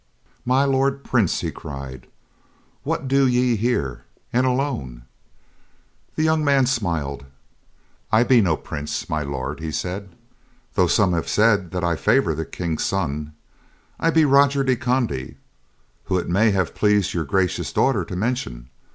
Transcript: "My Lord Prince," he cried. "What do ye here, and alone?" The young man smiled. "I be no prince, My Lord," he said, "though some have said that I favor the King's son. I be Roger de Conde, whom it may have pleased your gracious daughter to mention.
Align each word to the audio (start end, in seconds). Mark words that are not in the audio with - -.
"My 0.45 0.65
Lord 0.65 1.03
Prince," 1.03 1.41
he 1.41 1.51
cried. 1.51 2.07
"What 2.81 3.07
do 3.07 3.27
ye 3.27 3.55
here, 3.55 4.05
and 4.33 4.47
alone?" 4.47 5.03
The 6.15 6.23
young 6.23 6.43
man 6.43 6.65
smiled. 6.65 7.27
"I 8.11 8.23
be 8.23 8.41
no 8.41 8.57
prince, 8.57 9.07
My 9.07 9.21
Lord," 9.21 9.59
he 9.59 9.71
said, 9.71 10.15
"though 10.73 10.87
some 10.87 11.13
have 11.13 11.29
said 11.29 11.69
that 11.69 11.83
I 11.83 11.95
favor 11.95 12.33
the 12.33 12.45
King's 12.45 12.83
son. 12.83 13.33
I 13.99 14.09
be 14.09 14.25
Roger 14.25 14.63
de 14.63 14.75
Conde, 14.75 15.35
whom 16.05 16.17
it 16.19 16.27
may 16.27 16.49
have 16.49 16.73
pleased 16.73 17.13
your 17.13 17.23
gracious 17.23 17.71
daughter 17.71 18.03
to 18.03 18.15
mention. 18.15 18.71